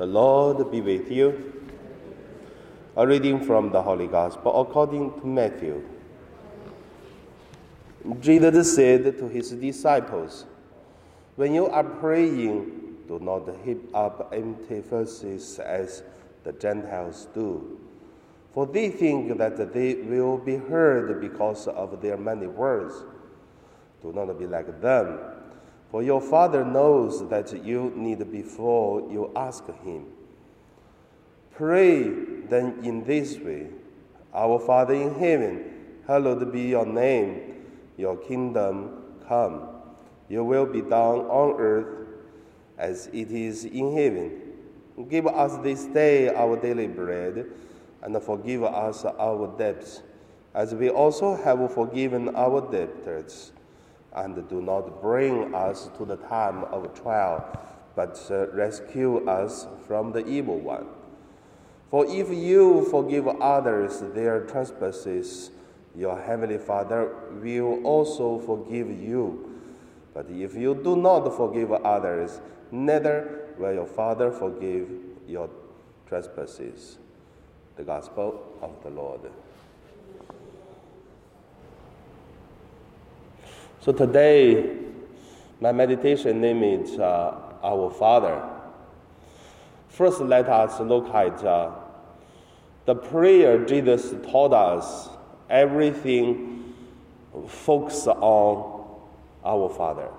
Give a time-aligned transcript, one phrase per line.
[0.00, 1.60] The Lord be with you.
[2.96, 5.84] A reading from the Holy Gospel according to Matthew.
[8.18, 10.46] Jesus said to his disciples,
[11.36, 16.02] When you are praying, do not heap up empty phrases as
[16.44, 17.78] the Gentiles do.
[18.54, 22.94] For they think that they will be heard because of their many words.
[24.00, 25.18] Do not be like them,
[25.90, 30.06] for your Father knows that you need before you ask Him.
[31.54, 32.08] Pray
[32.48, 33.68] then in this way
[34.32, 35.72] Our Father in heaven,
[36.06, 39.68] hallowed be your name, your kingdom come.
[40.28, 42.06] Your will be done on earth
[42.78, 44.40] as it is in heaven.
[45.08, 47.46] Give us this day our daily bread,
[48.02, 50.02] and forgive us our debts,
[50.54, 53.52] as we also have forgiven our debtors.
[54.12, 57.44] And do not bring us to the time of trial,
[57.94, 58.18] but
[58.52, 60.86] rescue us from the evil one.
[61.90, 65.50] For if you forgive others their trespasses,
[65.96, 67.12] your heavenly Father
[67.42, 69.60] will also forgive you.
[70.14, 74.88] But if you do not forgive others, neither will your Father forgive
[75.26, 75.50] your
[76.08, 76.98] trespasses.
[77.76, 79.20] The Gospel of the Lord.
[83.80, 84.76] So today,
[85.58, 88.46] my meditation name is uh, Our Father.
[89.88, 91.70] First, let us look at uh,
[92.84, 95.08] the prayer Jesus taught us.
[95.48, 96.74] Everything
[97.48, 98.86] focus on
[99.42, 100.10] our Father.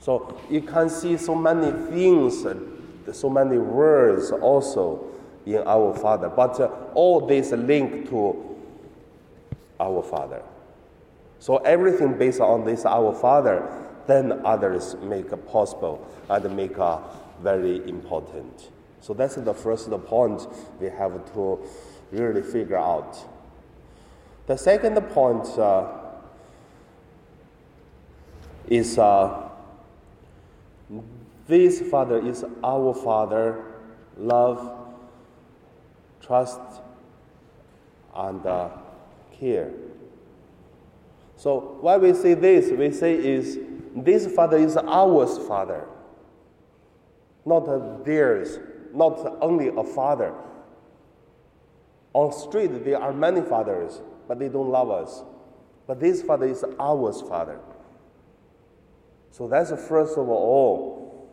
[0.00, 2.46] So you can see so many things,
[3.12, 5.10] so many words also
[5.44, 8.56] in our Father, but uh, all this link to
[9.78, 10.42] our Father.
[11.42, 13.68] So everything based on this our Father,
[14.06, 16.76] then others make possible and make
[17.40, 18.70] very important.
[19.00, 20.46] So that's the first point
[20.78, 21.58] we have to
[22.12, 23.18] really figure out.
[24.46, 25.88] The second point uh,
[28.68, 29.48] is uh,
[31.48, 33.64] this Father is our Father,
[34.16, 34.78] love,
[36.20, 36.60] trust,
[38.14, 38.68] and uh,
[39.36, 39.72] care.
[41.42, 43.58] So when we say this, we say is
[43.96, 45.88] this Father is ours Father,
[47.44, 48.60] not theirs,
[48.94, 50.34] not only a father.
[52.12, 55.24] On street there are many fathers, but they don't love us.
[55.88, 57.58] But this Father is ours Father.
[59.32, 61.28] So that's the first of all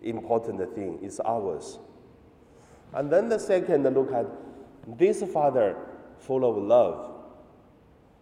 [0.00, 1.78] important thing is ours.
[2.94, 4.24] And then the second look at
[4.98, 5.76] this Father
[6.16, 7.11] full of love.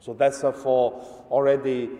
[0.00, 0.92] So that's for
[1.30, 1.90] already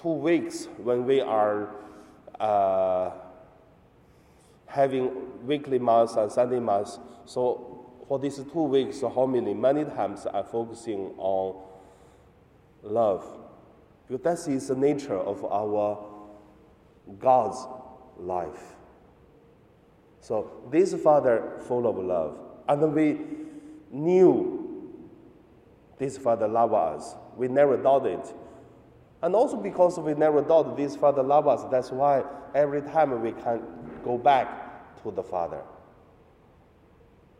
[0.00, 1.74] two weeks when we are
[2.38, 3.10] uh,
[4.66, 6.98] having weekly mass and Sunday mass.
[7.26, 11.62] So for these two weeks, homily many many times are focusing on
[12.82, 13.24] love.
[14.08, 15.98] Because that is the nature of our
[17.18, 17.66] God's
[18.18, 18.74] life.
[20.20, 22.38] So this Father full of love.
[22.68, 23.18] And we
[23.90, 24.59] knew
[26.00, 27.14] this Father loved us.
[27.36, 28.34] We never doubt it.
[29.22, 32.24] And also because we never doubt this Father loved us, that's why
[32.54, 33.62] every time we can
[34.02, 35.60] go back to the Father.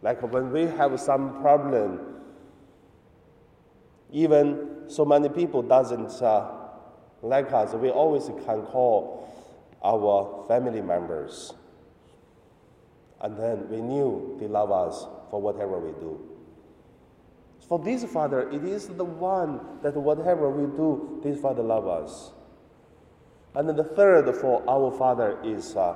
[0.03, 2.01] Like when we have some problem,
[4.13, 6.51] even so many people doesn't uh,
[7.23, 9.27] like us, we always can call
[9.83, 11.55] our family members.
[13.23, 16.30] And then we knew they love us for whatever we do.
[17.71, 22.33] For this Father, it is the one that whatever we do, this Father loves us.
[23.55, 25.95] And then the third for our Father is, uh,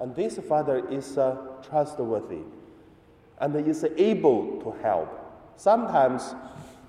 [0.00, 1.36] and this Father is uh,
[1.68, 2.40] trustworthy
[3.42, 5.10] and is able to help.
[5.56, 6.34] Sometimes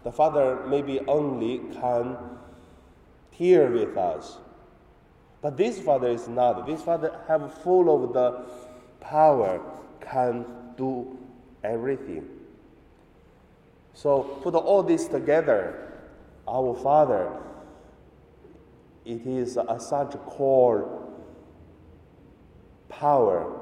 [0.06, 2.16] the Father maybe only can
[3.29, 4.38] hear with us.
[5.41, 6.66] But this Father is not.
[6.66, 8.45] This Father have full of the
[9.02, 9.59] power,
[9.99, 10.46] can
[10.78, 11.17] do
[11.61, 12.33] everything.
[13.93, 15.91] So put all this together,
[16.47, 17.31] our Father,
[19.05, 21.07] it is a such core
[22.90, 23.59] power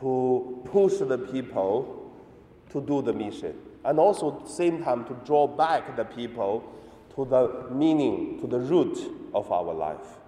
[0.00, 2.12] to push the people
[2.70, 3.54] to do the mission
[3.84, 6.64] and also at the same time to draw back the people
[7.14, 8.98] to the meaning, to the root
[9.34, 10.18] of our life.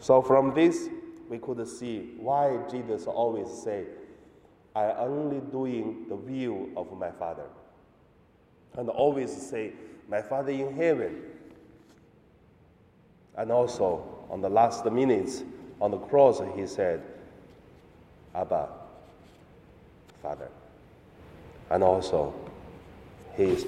[0.00, 0.88] So from this,
[1.28, 3.84] we could see why Jesus always say,
[4.76, 7.46] I only doing the will of my Father.
[8.76, 9.72] And always say,
[10.06, 11.22] my Father in heaven.
[13.38, 15.44] And also, on the last minutes,
[15.80, 17.02] on the cross, he said,
[18.34, 18.68] Abba,
[20.22, 20.50] Father.
[21.70, 22.34] And also,
[23.34, 23.66] he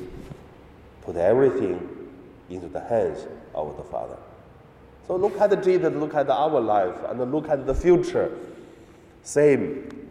[1.00, 1.88] put everything
[2.50, 4.18] into the hands of the Father.
[5.06, 8.30] So look at Jesus, look at our life, and look at the future.
[9.22, 10.07] Same.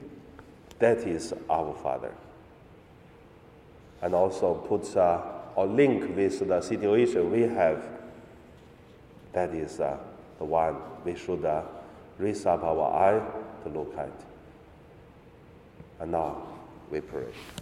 [0.79, 2.13] That is our Father.
[4.01, 4.95] And also puts
[5.57, 7.83] or link with the situation we have.
[9.33, 9.97] That is uh,
[10.37, 11.63] the one we should uh,
[12.19, 14.11] raise up our eye to look at.
[15.99, 16.43] And now
[16.91, 17.25] we pray.